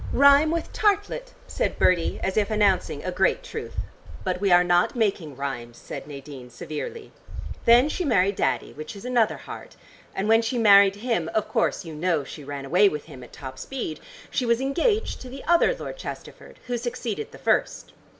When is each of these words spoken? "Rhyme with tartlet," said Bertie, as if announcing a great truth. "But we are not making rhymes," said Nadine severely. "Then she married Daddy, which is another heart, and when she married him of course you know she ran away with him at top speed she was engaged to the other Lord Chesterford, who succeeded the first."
"Rhyme 0.13 0.49
with 0.49 0.73
tartlet," 0.73 1.33
said 1.45 1.77
Bertie, 1.77 2.19
as 2.23 2.35
if 2.35 2.49
announcing 2.49 3.03
a 3.03 3.11
great 3.11 3.43
truth. 3.43 3.75
"But 4.23 4.41
we 4.41 4.51
are 4.51 4.63
not 4.63 4.95
making 4.95 5.35
rhymes," 5.37 5.77
said 5.77 6.07
Nadine 6.07 6.49
severely. 6.49 7.11
"Then 7.65 7.87
she 7.87 8.03
married 8.03 8.35
Daddy, 8.35 8.73
which 8.73 8.95
is 8.95 9.05
another 9.05 9.37
heart, 9.37 9.75
and 10.15 10.27
when 10.27 10.41
she 10.41 10.57
married 10.57 10.95
him 10.95 11.29
of 11.35 11.47
course 11.47 11.85
you 11.85 11.93
know 11.93 12.23
she 12.23 12.43
ran 12.43 12.65
away 12.65 12.89
with 12.89 13.03
him 13.05 13.23
at 13.23 13.31
top 13.31 13.59
speed 13.59 13.99
she 14.31 14.43
was 14.43 14.59
engaged 14.59 15.21
to 15.21 15.29
the 15.29 15.43
other 15.43 15.75
Lord 15.75 15.97
Chesterford, 15.97 16.57
who 16.65 16.79
succeeded 16.79 17.31
the 17.31 17.37
first." 17.37 17.93